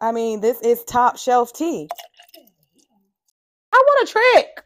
[0.00, 1.88] I mean, this is top shelf tea.
[3.72, 4.62] I want a trick.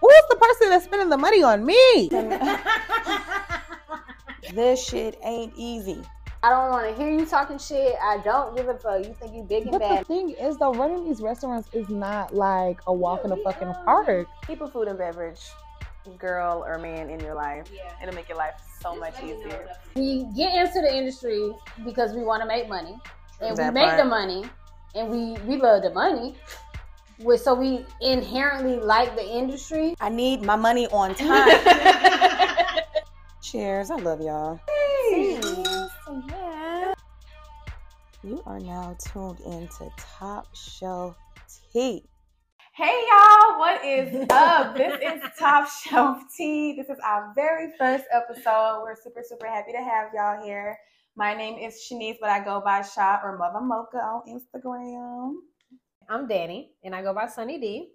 [0.00, 2.08] Who's the person that's spending the money on me?
[4.54, 6.00] this shit ain't easy.
[6.44, 7.94] I don't want to hear you talking shit.
[8.02, 9.06] I don't give a fuck.
[9.06, 10.00] You think you big and But bad.
[10.00, 13.72] the thing is, though, running these restaurants is not like a walk in the fucking
[13.84, 14.26] park.
[14.48, 15.40] Keep a food and beverage
[16.18, 17.70] girl or man in your life.
[17.72, 17.92] Yeah.
[18.02, 19.68] It'll make your life so much easier.
[19.94, 21.52] We get into the industry
[21.84, 22.98] because we want to make money,
[23.40, 23.98] and we make part.
[23.98, 24.42] the money,
[24.94, 26.34] and we we love the money.
[27.18, 29.94] We- So we inherently like the industry.
[30.00, 31.48] I need my money on time.
[33.42, 33.90] Cheers.
[33.90, 34.60] I love y'all.
[35.10, 35.40] Hey,
[38.22, 41.16] You are now tuned into Top Shelf
[41.72, 42.04] Tea.
[42.74, 44.74] Hey y'all, what is up?
[44.76, 46.74] this is Top Shelf Tea.
[46.76, 48.80] This is our very first episode.
[48.82, 50.78] We're super, super happy to have y'all here.
[51.14, 55.34] My name is Shanice, but I go by Shop or Mother Mocha on Instagram.
[56.08, 57.92] I'm Danny, and I go by Sunny D.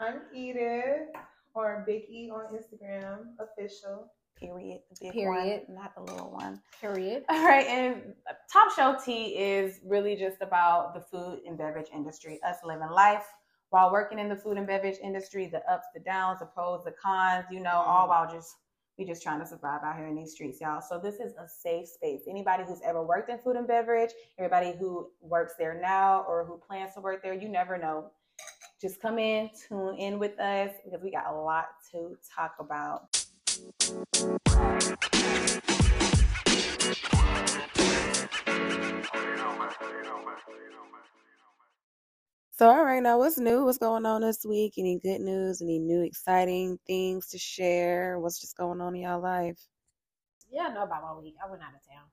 [0.00, 1.10] I'm Edith
[1.54, 4.10] or Big E on Instagram, official.
[4.38, 4.80] Period.
[4.90, 5.64] The big Period.
[5.66, 6.62] one, not the little one.
[6.80, 7.24] Period.
[7.28, 8.14] All right, and
[8.50, 13.26] Top Shelf Tea is really just about the food and beverage industry, us living life
[13.68, 16.92] while working in the food and beverage industry, the ups, the downs, the pros, the
[16.92, 18.08] cons, you know, all mm.
[18.08, 18.54] while just
[18.98, 20.80] we just trying to survive out here in these streets, y'all.
[20.80, 22.22] So this is a safe space.
[22.28, 26.56] Anybody who's ever worked in food and beverage, everybody who works there now or who
[26.56, 28.10] plans to work there, you never know.
[28.80, 33.08] Just come in, tune in with us because we got a lot to talk about.
[42.58, 43.64] So, all right, now what's new?
[43.66, 44.74] What's going on this week?
[44.78, 45.60] Any good news?
[45.60, 48.18] Any new exciting things to share?
[48.18, 49.58] What's just going on in y'all life?
[50.50, 51.34] Yeah, I know about my week.
[51.44, 52.04] I went out of town.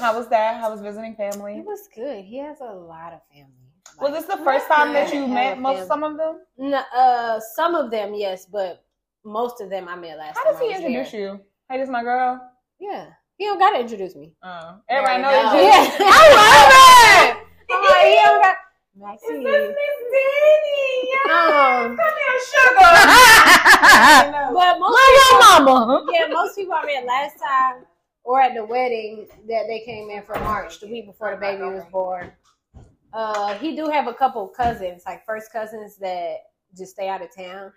[0.00, 0.60] How was that?
[0.60, 1.58] How was visiting family?
[1.58, 2.24] It was good.
[2.24, 3.52] He has a lot of family.
[4.00, 5.86] Was Like, this the first time that you met most family.
[5.88, 6.40] some of them?
[6.58, 8.84] No, uh, some of them, yes, but
[9.24, 10.52] most of them I met last How time.
[10.54, 11.20] does he I was introduce there.
[11.34, 11.40] you?
[11.70, 12.40] Hey, this my girl.
[12.80, 14.32] Yeah, he don't gotta introduce me.
[14.42, 15.58] Uh, everybody knows go.
[15.60, 15.64] you.
[15.64, 15.96] Yeah.
[16.00, 17.38] I love it.
[17.74, 18.56] I'm like, he don't
[19.02, 19.10] got.
[19.10, 19.74] Maxine.
[21.30, 21.96] Um,
[24.52, 26.06] but most Love your people, mama.
[26.12, 27.84] yeah, most people I met last time
[28.24, 31.62] or at the wedding that they came in for March, the week before the baby
[31.62, 32.32] was born.
[33.12, 36.36] Uh, he do have a couple cousins, like first cousins that
[36.76, 37.72] just stay out of town.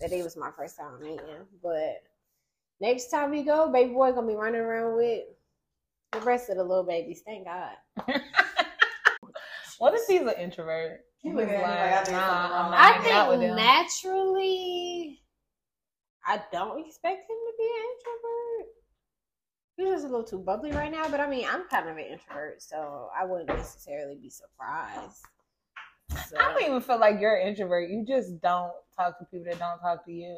[0.00, 1.20] That it was my first time meeting,
[1.62, 2.02] but
[2.80, 5.24] next time we go, baby boy gonna be running around with
[6.12, 7.22] the rest of the little babies.
[7.24, 7.76] Thank God.
[9.80, 11.00] What if he's an introvert?
[11.16, 12.18] He He's look at me like I like, nah.
[12.18, 15.22] I'm not I hanging with think naturally,
[16.26, 18.68] I don't expect him to be an introvert.
[19.76, 22.04] He's just a little too bubbly right now, but I mean, I'm kind of an
[22.04, 25.24] introvert, so I wouldn't necessarily be surprised.
[26.28, 27.88] So, I don't even feel like you're an introvert.
[27.88, 30.36] You just don't talk to people that don't talk to you.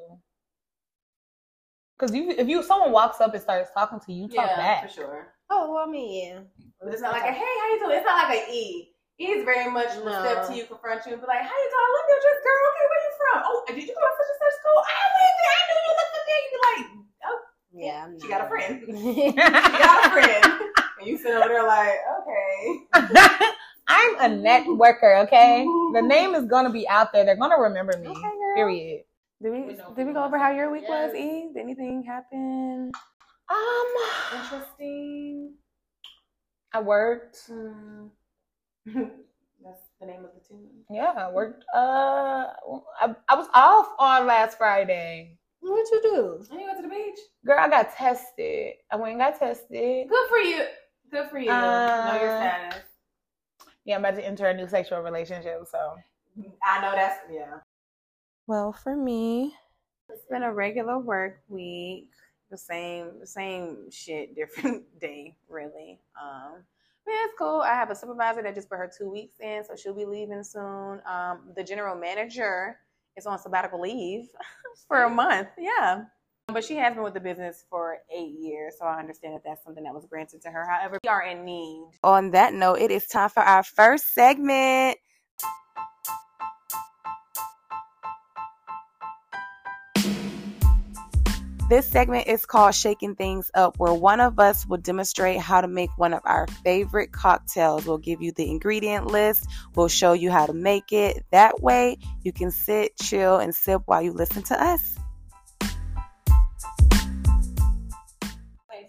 [1.98, 4.56] Because you, if you someone walks up and starts talking to you, you talk yeah,
[4.56, 4.88] back.
[4.88, 5.34] for sure.
[5.50, 6.90] oh, well, I mean, yeah.
[6.92, 7.96] It's not like a hey, how you doing?
[7.96, 8.91] It's not like a E.
[9.18, 10.24] E's very much will No.
[10.24, 11.84] step to you, confront you, and be like, how you doing?
[11.84, 12.58] I love your dress, girl.
[12.72, 13.36] Okay, where are you from?
[13.44, 14.78] Oh, did you go to such and such school?
[14.82, 15.52] I went there.
[15.52, 16.40] I knew you looked familiar.
[16.42, 16.86] You be like,
[17.28, 17.38] oh,
[17.72, 18.32] Yeah, I'm she not.
[18.32, 18.74] got a friend.
[19.12, 20.42] She got a friend.
[20.98, 22.78] And you sit over there like, okay.
[23.88, 25.64] I'm a networker, okay?
[25.92, 27.24] The name is gonna be out there.
[27.24, 28.08] They're gonna remember me.
[28.08, 28.54] Okay, girl.
[28.56, 29.04] Period.
[29.42, 31.50] Did we did we go over how your week was, E?
[31.52, 32.92] Did anything happen
[33.50, 33.94] Um,
[34.40, 35.54] interesting?
[36.72, 37.38] I worked.
[37.48, 38.06] Hmm.
[38.86, 40.68] That's the name of the tune.
[40.90, 41.64] Yeah, I worked.
[41.74, 42.46] Uh,
[43.00, 45.38] I, I was off on last Friday.
[45.60, 46.44] What'd you do?
[46.50, 47.18] And you went to the beach.
[47.46, 48.74] Girl, I got tested.
[48.90, 50.08] I went and got tested.
[50.08, 50.64] Good for you.
[51.12, 51.46] Good for you.
[51.46, 52.82] know your Uh, status.
[53.84, 55.96] Yeah, I'm about to enter a new sexual relationship, so
[56.64, 57.58] I know that's yeah.
[58.48, 59.54] Well, for me,
[60.08, 62.08] It's been a regular work week.
[62.50, 66.00] The same, same shit, different day, really.
[66.20, 66.64] Um,
[67.06, 67.60] yeah, it's cool.
[67.60, 70.42] I have a supervisor that just put her two weeks in, so she'll be leaving
[70.44, 71.00] soon.
[71.06, 72.76] Um, the general manager
[73.16, 74.28] is on sabbatical leave
[74.88, 75.48] for a month.
[75.58, 76.04] Yeah.
[76.48, 79.64] But she has been with the business for eight years, so I understand that that's
[79.64, 80.66] something that was granted to her.
[80.68, 81.86] However, we are in need.
[82.02, 84.98] on that note, it is time for our first segment.
[91.72, 95.66] This segment is called Shaking Things Up, where one of us will demonstrate how to
[95.66, 97.86] make one of our favorite cocktails.
[97.86, 101.24] We'll give you the ingredient list, we'll show you how to make it.
[101.30, 104.98] That way, you can sit, chill, and sip while you listen to us.
[105.62, 105.72] Okay,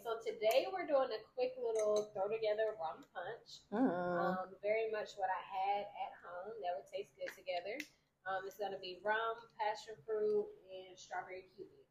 [0.03, 3.63] so today we're doing a quick little throw together rum punch.
[3.71, 3.79] Mm.
[3.79, 7.79] Um, very much what I had at home that would taste good together.
[8.27, 11.83] Um, it's gonna be rum, passion fruit, and strawberry kiwi.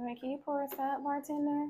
[0.00, 1.66] All right, can you pour us up, bartender?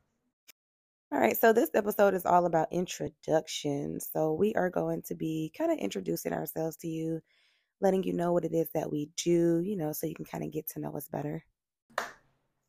[1.12, 4.08] All right, so this episode is all about introductions.
[4.10, 7.20] So we are going to be kind of introducing ourselves to you,
[7.82, 10.42] letting you know what it is that we do, you know, so you can kind
[10.42, 11.44] of get to know us better.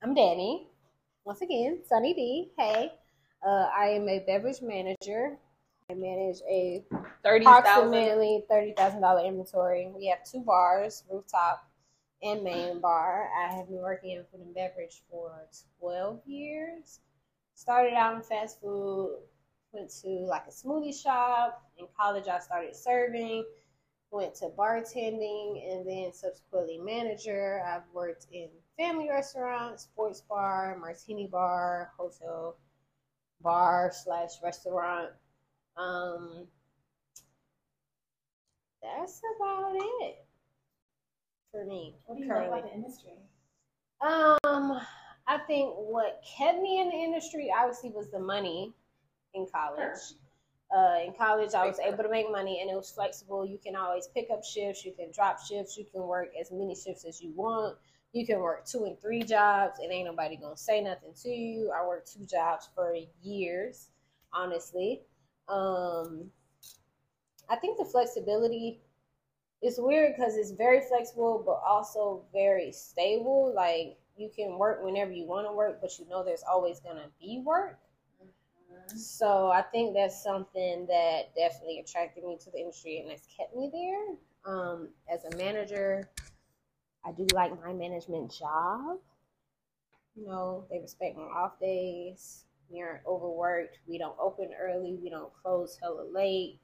[0.04, 0.68] I'm Danny.
[1.24, 2.52] Once again, Sunny D.
[2.58, 2.92] Hey,
[3.48, 5.38] uh, I am a beverage manager.
[5.90, 6.84] I manage a
[7.24, 7.64] Thirty thousand.
[7.64, 9.90] approximately thirty thousand dollar inventory.
[9.96, 11.66] We have two bars, rooftop
[12.24, 13.30] and main bar.
[13.38, 15.32] I have been working in food and beverage for
[15.80, 17.00] twelve years.
[17.56, 19.18] Started out in fast food,
[19.72, 21.64] went to like a smoothie shop.
[21.78, 23.46] In college, I started serving.
[24.12, 27.64] Went to bartending and then subsequently manager.
[27.66, 32.58] I've worked in family restaurants, sports bar, martini bar, hotel
[33.42, 35.12] bar slash restaurant.
[35.78, 36.46] Um,
[38.82, 40.26] that's about it
[41.52, 41.96] for me.
[42.06, 42.60] What do you like currently.
[42.60, 43.12] about the industry?
[44.02, 44.82] Um,
[45.28, 48.74] I think what kept me in the industry obviously was the money
[49.34, 50.00] in college.
[50.76, 53.46] Uh, in college, I was able to make money and it was flexible.
[53.46, 56.76] You can always pick up shifts, you can drop shifts, you can work as many
[56.76, 57.78] shifts as you want.
[58.14, 61.72] You can work two and three jobs and ain't nobody gonna say nothing to you.
[61.72, 63.90] I worked two jobs for years,
[64.34, 65.02] honestly.
[65.48, 66.32] Um,
[67.50, 68.82] I think the flexibility
[69.62, 73.54] is weird because it's very flexible, but also very stable.
[73.56, 77.10] Like you can work whenever you want to work, but you know there's always gonna
[77.20, 77.80] be work.
[78.96, 83.56] So I think that's something that definitely attracted me to the industry and has kept
[83.56, 84.54] me there.
[84.54, 86.10] Um, as a manager,
[87.06, 88.98] I do like my management job.
[90.16, 92.46] You know, they respect my off days.
[92.70, 93.80] We aren't overworked.
[93.88, 94.98] We don't open early.
[95.02, 96.60] We don't close hella late.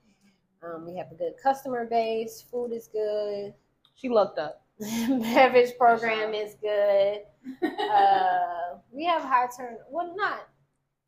[0.64, 2.44] Um, we have a good customer base.
[2.50, 3.54] Food is good.
[3.96, 4.64] She looked up.
[4.80, 7.22] Beverage program is good.
[7.64, 9.78] Uh, we have high turn.
[9.90, 10.48] Well, not.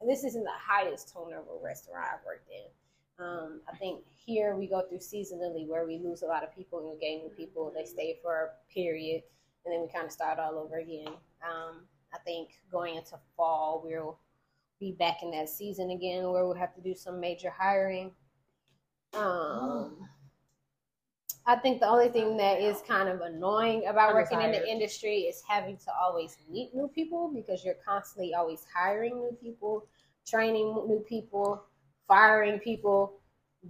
[0.08, 3.24] This isn't the highest turnover restaurant I've worked in.
[3.24, 6.80] Um, I think here we go through seasonally where we lose a lot of people
[6.80, 7.72] and we gain new people.
[7.76, 9.24] They stay for a period,
[9.66, 11.10] and then we kind of start all over again.
[11.44, 11.82] Um,
[12.14, 14.18] I think going into fall, we'll
[14.80, 18.12] be back in that season again where we'll have to do some major hiring.
[19.14, 19.98] Um,
[21.46, 24.70] I think the only thing that is kind of annoying about I'm working in the
[24.70, 29.88] industry is having to always meet new people because you're constantly always hiring new people,
[30.28, 31.64] training new people,
[32.08, 33.20] firing people,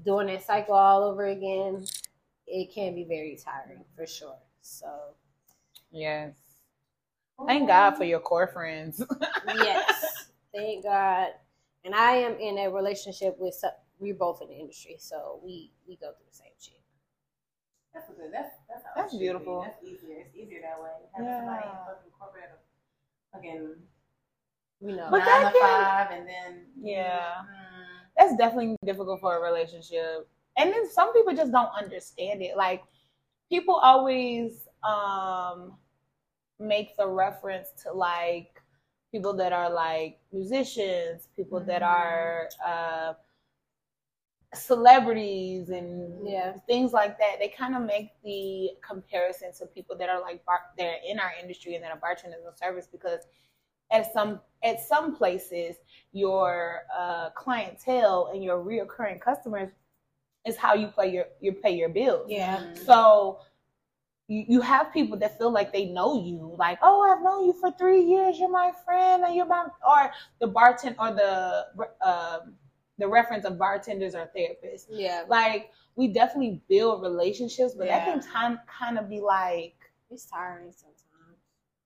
[0.04, 1.86] doing that cycle all over again.
[2.48, 4.38] It can be very tiring for sure.
[4.62, 4.88] So,
[5.92, 6.34] Yes.
[7.48, 9.02] Thank God for your core friends.
[9.48, 11.30] yes, thank God.
[11.86, 13.64] And I am in a relationship with,
[14.00, 16.82] we're both in the industry, so we, we go through the same shit.
[17.94, 18.32] That's a good.
[18.32, 19.26] That's that's how it That's should be.
[19.26, 19.62] beautiful.
[19.64, 20.18] That's easier.
[20.20, 20.90] It's easier that way.
[21.16, 21.86] Having somebody in Yeah.
[21.86, 22.60] fucking corporate,
[23.34, 23.76] fucking
[24.82, 25.08] We know.
[25.10, 27.34] But nine that to can- five, and then Yeah.
[27.42, 27.86] Mm.
[28.18, 30.28] That's definitely difficult for a relationship.
[30.58, 32.56] And then some people just don't understand it.
[32.58, 32.84] Like
[33.50, 35.76] people always um
[36.60, 38.62] make the reference to like
[39.12, 41.88] people that are like musicians, people that Mhm.
[41.88, 43.14] are uh
[44.54, 46.54] celebrities and Yeah.
[46.68, 47.38] things like that.
[47.40, 51.20] They kind of make the comparison to people that are like bar- that are in
[51.20, 53.28] our industry and that are bartenders and service because
[53.92, 55.76] at some at some places
[56.12, 59.70] your uh, clientele and your reoccurring customers
[60.46, 62.26] is how you pay your you pay your bills.
[62.30, 62.74] Yeah.
[62.74, 63.42] So
[64.28, 67.54] you, you have people that feel like they know you, like, oh, I've known you
[67.54, 68.38] for three years.
[68.40, 71.68] You're my friend, and you're my or the bartend or the
[72.08, 72.54] um,
[73.00, 74.86] the reference of bartenders or therapists.
[74.90, 75.24] Yeah.
[75.28, 79.76] Like we definitely build relationships, but that can time kind of be like
[80.12, 80.96] It's tiring sometimes.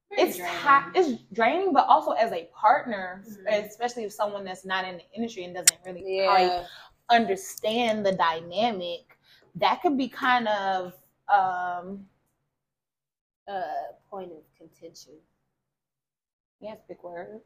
[0.09, 0.61] Very it's draining.
[0.61, 3.65] ti- it's draining, but also as a partner, Mhm.
[3.65, 6.65] especially if someone that's not in the industry and doesn't really Yeah.
[7.09, 9.17] understand the dynamic,
[9.55, 10.93] that could be kind of
[11.29, 12.07] um
[13.47, 13.61] Uh,
[14.09, 15.13] point of contention.
[16.61, 17.41] yes, big word.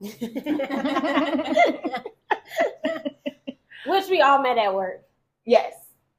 [3.88, 5.02] Which we all met at work.
[5.44, 5.74] Yes.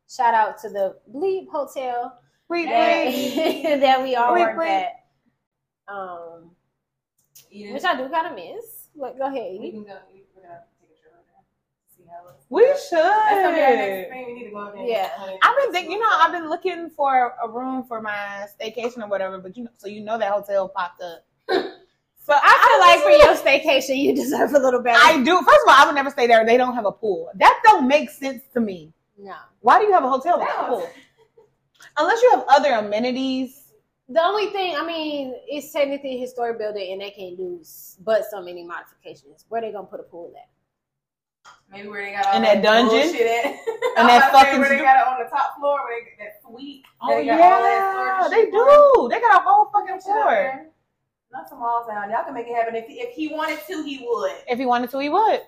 [0.09, 2.17] Shout out to the Bleep Hotel
[2.50, 3.79] Bleep, that, bleep.
[3.81, 4.67] that we all Bleep, worked bleep.
[4.69, 5.93] at.
[5.93, 6.51] Um,
[7.51, 7.74] Eat it.
[7.74, 8.88] which I do kind of miss.
[8.95, 9.57] But go ahead.
[9.59, 9.97] we can go.
[10.13, 11.13] we- We're gonna take a trip.
[11.95, 12.45] See how it's.
[12.50, 14.09] We That's gonna be our next should.
[14.12, 14.25] thing.
[14.27, 14.86] We need to go there.
[14.88, 15.09] Yeah.
[15.43, 19.07] I've been thinking, you know, I've been looking for a room for my staycation or
[19.07, 21.25] whatever, but you know, so you know that hotel popped up.
[22.27, 25.00] So I feel like for your staycation, you deserve a little better.
[25.01, 25.38] I do.
[25.38, 26.46] First of all, I would never stay there.
[26.46, 27.31] They don't have a pool.
[27.36, 28.91] That don't make sense to me.
[29.17, 29.36] no.
[29.62, 30.89] Why do you have a hotel without a pool?
[31.98, 33.63] Unless you have other amenities.
[34.10, 37.62] The only thing, I mean, it's technically a historic building, and they can't do
[38.03, 39.46] but so many modifications.
[39.50, 40.50] Where they gonna put a pool at?
[41.72, 43.07] Maybe where they got all In that dungeon?
[43.07, 43.46] bullshit at.
[43.98, 46.00] In that about to say fucking where they got it on the top floor, where
[46.00, 46.84] they get that suite.
[47.01, 49.07] Oh They got all that yeah, they shit do.
[49.12, 50.67] They got a whole fucking Shit up floor.
[51.31, 51.39] There.
[51.41, 52.10] Not small town.
[52.12, 52.75] Y'all can make it happen.
[52.75, 54.36] If he, if he wanted to, he would.
[54.48, 55.41] If he wanted to, he would,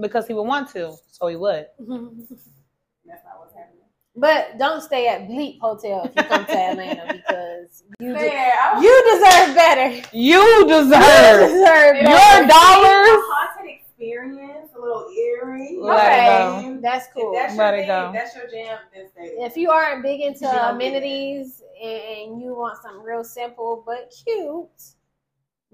[0.00, 1.66] because he would want to, so he would.
[1.78, 3.80] That's not what's happening.
[4.16, 8.54] but don't stay at Bleep Hotel if you come to Atlanta because you de- Fair.
[8.60, 10.08] I you deserve better.
[10.16, 12.46] You You deserve deserve your better.
[12.46, 13.08] dollars.
[13.08, 15.76] A haunted experience, a little eerie.
[15.80, 17.32] Let it Okay, that's cool.
[17.34, 18.12] If that's Let your it thing, go.
[18.14, 19.06] that's your jam, then.
[19.16, 23.82] If you aren't big into You don't get amenities and you want something real simple
[23.84, 24.68] but cute,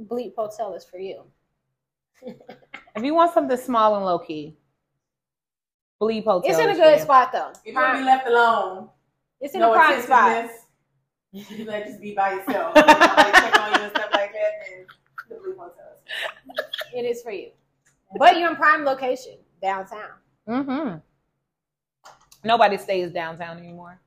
[0.03, 1.23] Bleep Hotel is for you.
[2.23, 4.57] If you want something small and low key,
[6.01, 6.51] Bleep Hotel.
[6.51, 7.53] It's in a good spot though.
[7.65, 8.89] If you want to be left alone,
[9.41, 10.31] It's in no a prime spot.
[10.31, 10.63] attentiveness,
[11.33, 12.75] you let just be by yourself.
[12.75, 12.93] Nobody
[13.33, 14.87] check on you and stuff like that, then
[15.29, 15.99] the Blue Hotel.
[16.95, 17.51] It is for you.
[18.19, 20.11] But you're in prime location downtown.
[20.49, 20.97] Mm-hmm.
[22.45, 24.01] Nobody stays downtown anymore.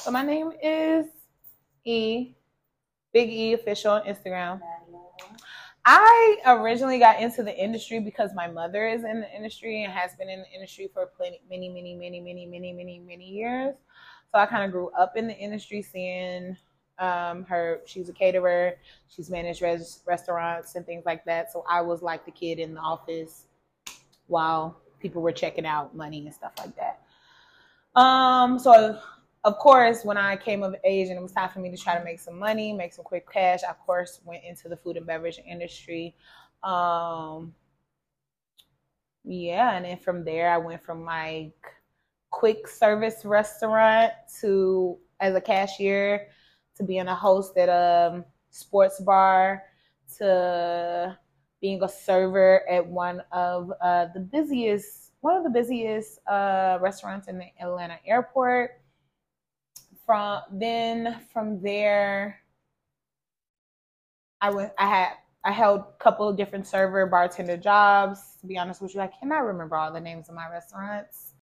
[0.00, 1.06] So my name is
[1.84, 2.34] E,
[3.12, 4.60] Big E official on Instagram.
[5.84, 10.14] I originally got into the industry because my mother is in the industry and has
[10.16, 13.74] been in the industry for plenty, many, many, many, many, many, many, many years.
[14.32, 16.56] So I kind of grew up in the industry seeing
[16.98, 17.80] um, her.
[17.86, 18.74] She's a caterer.
[19.08, 21.52] She's managed res- restaurants and things like that.
[21.52, 23.44] So I was like the kid in the office
[24.26, 27.00] while people were checking out money and stuff like that.
[27.98, 29.00] Um, so
[29.44, 31.96] of course, when I came of age and it was time for me to try
[31.96, 34.96] to make some money, make some quick cash, I of course went into the food
[34.96, 36.14] and beverage industry.
[36.62, 37.54] Um,
[39.24, 41.54] yeah, and then from there, I went from like
[42.30, 46.28] quick service restaurant to as a cashier
[46.76, 49.62] to being a host at a sports bar
[50.18, 51.16] to
[51.60, 57.28] being a server at one of uh, the busiest one of the busiest uh, restaurants
[57.28, 58.80] in the Atlanta airport
[60.08, 62.40] from then from there
[64.40, 65.10] i went i had
[65.44, 69.00] i held a couple of different server bartender jobs to be honest with you.
[69.00, 71.34] I cannot remember all the names of my restaurants.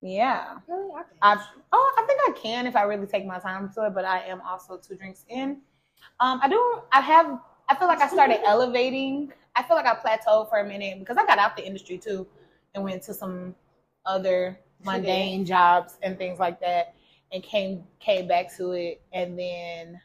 [0.00, 0.58] Yeah.
[0.68, 0.90] Really?
[1.22, 1.40] I've
[1.72, 4.20] oh i think i can if i really take my time to it but i
[4.20, 5.62] am also two drinks in.
[6.20, 9.32] Um i do i have i feel like i started elevating.
[9.56, 12.26] I feel like i plateaued for a minute because i got out the industry too
[12.74, 13.56] and went to some
[14.06, 16.94] other mundane jobs and things like that
[17.34, 20.00] and came came back to it and then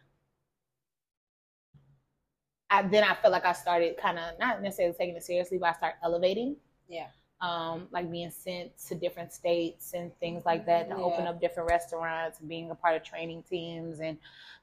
[2.71, 5.69] I then I felt like I started kind of not necessarily taking it seriously, but
[5.69, 6.55] I started elevating.
[6.87, 7.07] Yeah.
[7.41, 11.69] Um, like being sent to different states and things like that to open up different
[11.69, 14.17] restaurants, being a part of training teams and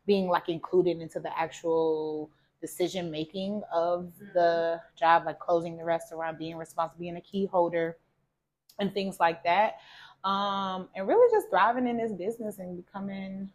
[0.07, 2.31] being like included into the actual
[2.61, 7.97] decision making of the job, like closing the restaurant, being responsible, being a key holder
[8.79, 9.77] and things like that
[10.27, 13.49] um, and really just thriving in this business and becoming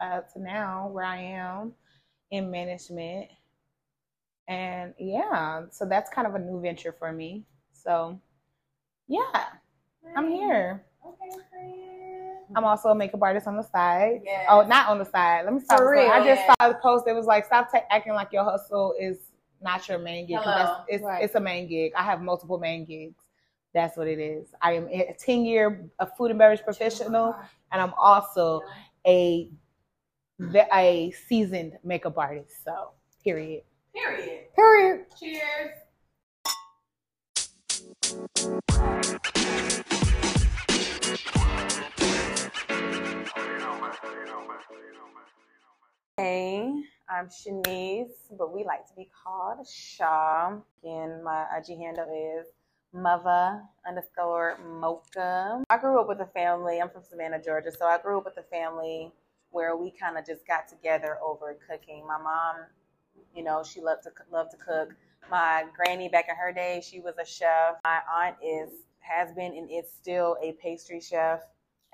[0.00, 1.72] uh, to now where I am
[2.30, 3.28] in management.
[4.46, 7.44] And yeah, so that's kind of a new venture for me.
[7.72, 8.20] So
[9.08, 9.44] yeah,
[10.14, 10.84] I'm here.
[11.06, 11.36] Okay.
[12.54, 14.20] I'm also a makeup artist on the side.
[14.24, 14.46] Yes.
[14.50, 15.44] Oh, not on the side.
[15.44, 15.78] Let me stop.
[15.78, 16.10] For side.
[16.10, 16.54] I just yeah.
[16.60, 17.06] saw the post.
[17.06, 19.18] It was like, stop ta- acting like your hustle is
[19.62, 20.38] not your main gig.
[20.42, 20.56] Hello.
[20.56, 21.22] that's- It's, Right.
[21.22, 21.92] it's a main gig.
[21.96, 23.22] I have multiple main gigs.
[23.72, 24.48] That's what it is.
[24.60, 27.36] I am a 10 year a food and beverage professional,
[27.70, 28.62] and I'm also
[29.06, 29.48] a
[30.72, 32.64] a seasoned makeup artist.
[32.64, 32.90] So,
[33.22, 33.62] period.
[33.94, 34.46] Period.
[34.56, 35.06] Period.
[35.18, 35.70] Cheers.
[46.16, 46.70] Hey,
[47.08, 50.58] I'm Shanice, but we like to be called Shaw.
[50.82, 52.46] Again, my IG handle is
[52.92, 55.62] mother underscore mocha.
[55.70, 56.80] I grew up with a family.
[56.80, 59.12] I'm from Savannah, Georgia, so I grew up with a family
[59.50, 62.06] where we kind of just got together over cooking.
[62.06, 62.66] My mom,
[63.34, 64.94] you know, she loved to loved to cook.
[65.30, 67.76] My granny back in her day, she was a chef.
[67.84, 68.70] My aunt is
[69.00, 71.40] has been and is still a pastry chef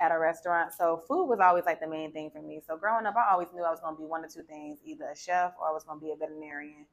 [0.00, 0.73] at a restaurant.
[0.73, 2.61] So food was always like the main thing for me.
[2.67, 4.79] So growing up, I always knew I was going to be one of two things:
[4.85, 6.87] either a chef or I was going to be a veterinarian.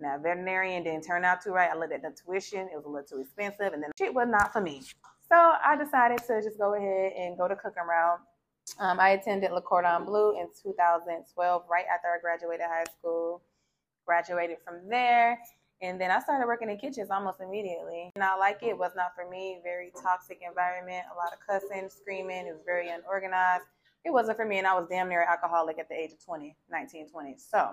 [0.00, 1.70] Now, veterinarian didn't turn out too right.
[1.70, 4.28] I looked at the tuition; it was a little too expensive, and then shit was
[4.28, 4.82] not for me.
[5.28, 8.20] So I decided to just go ahead and go to cooking route.
[8.78, 13.42] Um, I attended Le Cordon Bleu in 2012, right after I graduated high school.
[14.06, 15.38] Graduated from there,
[15.82, 18.10] and then I started working in kitchens almost immediately.
[18.16, 19.60] Not like it was not for me.
[19.62, 22.46] Very toxic environment, a lot of cussing, screaming.
[22.46, 23.64] It was very unorganized.
[24.04, 26.56] It wasn't for me, and I was damn near alcoholic at the age of 20,
[26.70, 27.36] 19, 20.
[27.38, 27.70] So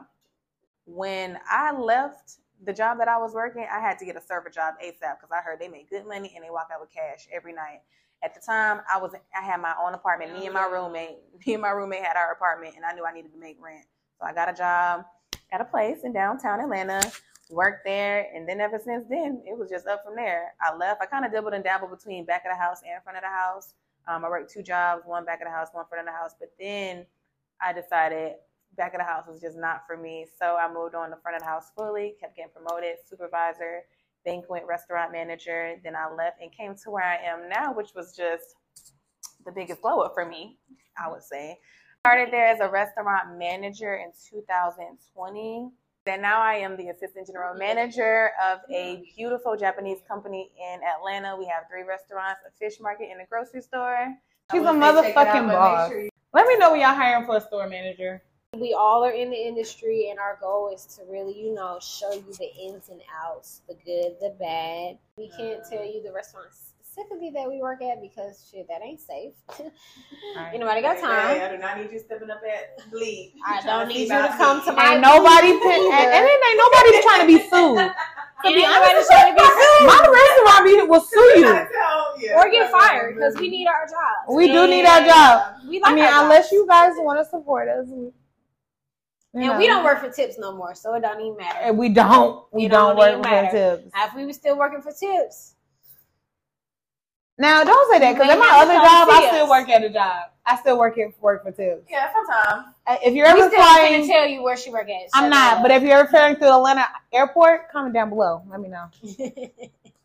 [0.87, 4.49] when I left the job that I was working, I had to get a server
[4.49, 7.27] job ASAP because I heard they made good money and they walk out with cash
[7.31, 7.81] every night.
[8.23, 10.33] At the time, I was I had my own apartment.
[10.33, 13.13] Me and my roommate, me and my roommate had our apartment, and I knew I
[13.13, 13.85] needed to make rent.
[14.19, 15.05] So I got a job
[15.51, 17.11] at a place in downtown Atlanta,
[17.51, 20.53] worked there, and then ever since then, it was just up from there.
[20.59, 21.01] I left.
[21.01, 23.29] I kind of dabbled and dabbled between back of the house and front of the
[23.29, 23.75] house.
[24.07, 26.31] Um, I worked two jobs, one back of the house, one front of the house.
[26.39, 27.05] But then
[27.61, 28.33] I decided
[28.77, 30.25] back of the house was just not for me.
[30.39, 33.81] So I moved on to front of the house fully, kept getting promoted, supervisor,
[34.23, 35.75] banquet restaurant manager.
[35.83, 38.55] Then I left and came to where I am now, which was just
[39.45, 40.57] the biggest blow up for me,
[41.03, 41.57] I would say.
[42.05, 45.69] Started there as a restaurant manager in 2020.
[46.05, 51.35] And now I am the assistant general manager of a beautiful Japanese company in Atlanta.
[51.35, 54.15] We have three restaurants, a fish market, and a grocery store.
[54.53, 55.91] She's a motherfucking boss.
[56.33, 58.21] Let me know when y'all hiring for a store manager.
[58.55, 62.13] We all are in the industry, and our goal is to really, you know, show
[62.13, 64.97] you the ins and outs, the good, the bad.
[65.17, 69.01] We can't tell you the restaurants specifically that we work at because shit, that ain't
[69.01, 69.33] safe.
[69.59, 71.41] Ain't nobody got time.
[71.41, 73.33] I do not need you stepping up at bleed.
[73.45, 76.57] I don't need you to come to my Ain't nobody put, and, and it ain't
[76.57, 77.91] nobody's trying to be sued.
[78.45, 79.87] To be Ain't honest, nobody trying to be sued.
[79.87, 82.33] my restaurant be, will sue you.
[82.35, 84.29] or get fired because we need our jobs.
[84.29, 85.55] We do need our job.
[85.67, 86.51] We like I mean, our unless jobs.
[86.51, 88.13] you guys want to support us, we, you
[89.43, 89.57] and know.
[89.57, 91.59] we don't work for tips no more, so it don't even matter.
[91.61, 92.45] And we don't.
[92.51, 93.77] We It don't, don't work for matter.
[93.77, 93.91] tips.
[93.95, 95.53] If we were still working for tips,
[97.39, 99.89] Now, don't say that because You at my other job, I still work at a
[99.89, 100.31] job.
[100.45, 101.83] I still work at work for tips.
[101.89, 102.67] Yeah, sometimes.
[102.87, 105.09] Uh, If you're we ever still flying, tell you where she work at.
[105.13, 105.61] I'm not.
[105.61, 108.41] But if you're referring to Atlanta Airport, comment down below.
[108.49, 108.85] Let me know.
[109.03, 109.51] And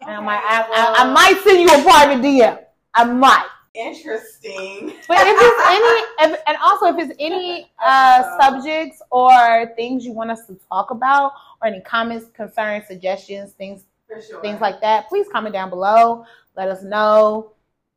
[0.16, 2.58] I might, I, I, I might send you a private DM.
[2.92, 3.46] I might.
[3.74, 4.92] Interesting.
[5.08, 10.12] But if it's any, if, and also if it's any uh, subjects or things you
[10.12, 13.84] want us to talk about, or any comments, concerns, suggestions, things,
[14.28, 14.42] sure.
[14.42, 16.24] things like that, please comment down below.
[16.56, 17.52] Let us know.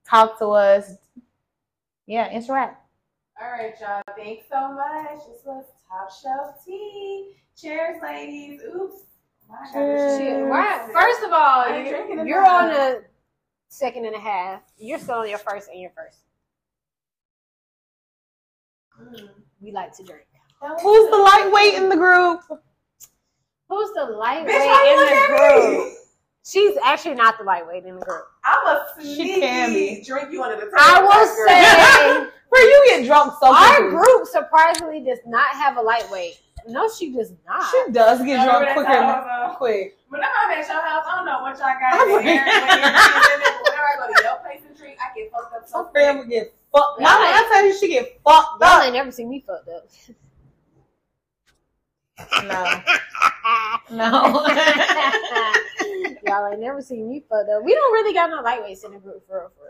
[0.08, 0.94] Talk to us.
[2.06, 2.82] Yeah, interact.
[3.42, 4.02] All right, y'all.
[4.16, 5.28] Thanks so much.
[5.28, 7.34] This was Top Shelf Tea.
[7.60, 8.62] Cheers, ladies.
[8.64, 9.02] Oops.
[9.50, 10.94] My God, Cheers.
[10.94, 13.00] First of all, I ain't drinking you're, it you're on a
[13.70, 14.62] second and a half.
[14.78, 16.20] You're still on your first and your first.
[19.02, 19.30] Mm.
[19.62, 20.24] We like to drink.
[20.82, 22.42] Who's the lightweight in the group?
[23.70, 25.86] Who's the lightweight Bitch, in the group?
[25.88, 25.96] me?
[26.46, 28.24] She's actually not the lightweight in the group.
[28.44, 30.04] I'm a She can sneaky be.
[30.06, 30.78] drink you under the table.
[30.78, 33.90] I will say Where you get drunk so our quickly.
[33.90, 36.40] group surprisingly does not have a lightweight.
[36.68, 37.70] No, she does not.
[37.72, 39.98] She does get Remember drunk quicker time than I was, quick.
[40.10, 42.26] Whenever I'm at your house, I don't know what y'all got I'm in there.
[42.26, 45.14] like- When you're in there, but whenever I go to your place and drink, I
[45.18, 46.04] get fucked up so Her quick.
[46.04, 47.00] family get fucked.
[47.02, 48.74] Y'all Mama, ain't- I tell you, she get fucked up.
[48.74, 49.86] Y'all ain't never seen me fucked up.
[52.46, 52.82] No,
[53.92, 54.46] no.
[56.26, 57.64] Y'all ain't never seen me fucked up.
[57.64, 59.65] We don't really got no lightweights in the group for real, for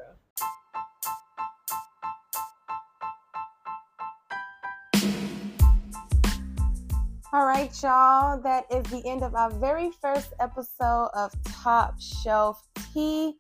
[7.36, 8.40] All right, y'all.
[8.40, 13.34] That is the end of our very first episode of Top Shelf Tea.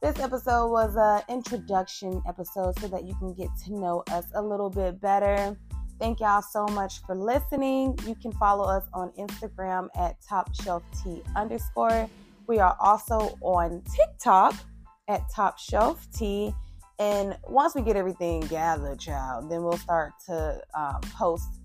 [0.00, 4.40] This episode was an introduction episode so that you can get to know us a
[4.40, 5.58] little bit better.
[6.00, 7.98] Thank y'all so much for listening.
[8.06, 12.08] You can follow us on Instagram at Top Shelf Tea underscore.
[12.46, 14.54] We are also on TikTok
[15.08, 16.54] at Top Shelf Tea.
[16.98, 21.60] And once we get everything gathered, child, then we'll start to um, post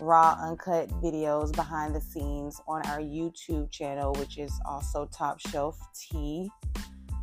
[0.00, 5.78] raw, uncut videos behind the scenes on our YouTube channel, which is also Top Shelf
[5.94, 6.48] Tea.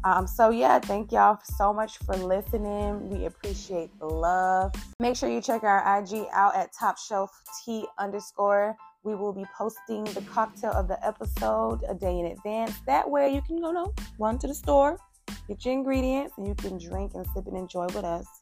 [0.04, 3.10] Um, so yeah, thank y'all so much for listening.
[3.10, 4.74] We appreciate the love.
[5.00, 7.30] Make sure you check our IG out at Top Shelf
[7.64, 8.76] Tea underscore.
[9.04, 12.80] We will be posting the cocktail of the episode a day in advance.
[12.88, 14.98] That way you can go no, run to the store,
[15.48, 18.41] get your ingredients, and you can drink and sip and enjoy with us.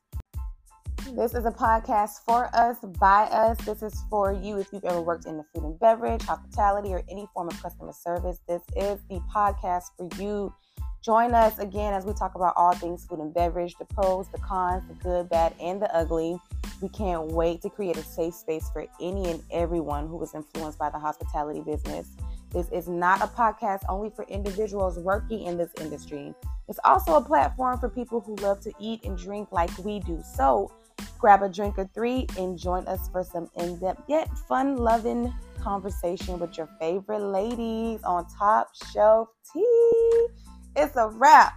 [1.15, 3.57] This is a podcast for us, by us.
[3.65, 7.01] This is for you if you've ever worked in the food and beverage, hospitality, or
[7.09, 8.39] any form of customer service.
[8.47, 10.53] This is the podcast for you.
[11.03, 14.37] Join us again as we talk about all things food and beverage the pros, the
[14.37, 16.37] cons, the good, bad, and the ugly.
[16.79, 20.77] We can't wait to create a safe space for any and everyone who is influenced
[20.77, 22.07] by the hospitality business.
[22.51, 26.35] This is not a podcast only for individuals working in this industry.
[26.67, 30.21] It's also a platform for people who love to eat and drink like we do.
[30.35, 30.71] So
[31.19, 35.31] grab a drink or three and join us for some in depth yet fun loving
[35.61, 40.27] conversation with your favorite ladies on Top Shelf Tea.
[40.75, 41.53] It's a wrap.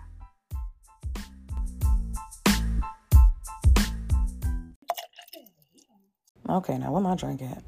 [6.49, 7.63] Okay, now where my drink at?